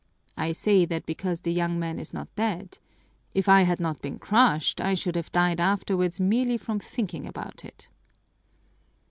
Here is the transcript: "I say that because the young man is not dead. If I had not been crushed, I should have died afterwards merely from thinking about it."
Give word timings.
"I 0.35 0.51
say 0.51 0.85
that 0.85 1.05
because 1.05 1.41
the 1.41 1.53
young 1.53 1.77
man 1.77 1.99
is 1.99 2.11
not 2.11 2.35
dead. 2.35 2.79
If 3.35 3.47
I 3.47 3.61
had 3.61 3.79
not 3.79 4.01
been 4.01 4.17
crushed, 4.17 4.81
I 4.81 4.95
should 4.95 5.15
have 5.15 5.31
died 5.31 5.59
afterwards 5.59 6.19
merely 6.19 6.57
from 6.57 6.79
thinking 6.79 7.27
about 7.27 7.63
it." 7.63 7.87